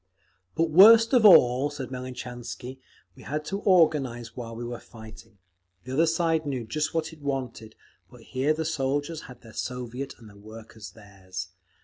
"But 0.55 0.71
worst 0.71 1.13
of 1.13 1.25
all," 1.27 1.69
said 1.69 1.89
Melnichansky, 1.91 2.79
"we 3.15 3.21
had 3.21 3.45
to 3.45 3.59
organise 3.59 4.35
while 4.35 4.55
we 4.55 4.63
were 4.65 4.79
fighting. 4.79 5.37
The 5.83 5.93
other 5.93 6.07
side 6.07 6.43
knew 6.43 6.65
just 6.65 6.95
what 6.95 7.13
it 7.13 7.21
wanted; 7.21 7.75
but 8.09 8.21
here 8.21 8.55
the 8.55 8.65
soldiers 8.65 9.21
had 9.29 9.41
their 9.41 9.53
Soviet 9.53 10.15
and 10.17 10.27
the 10.27 10.35
workers 10.35 10.89
theirs…. 10.93 11.49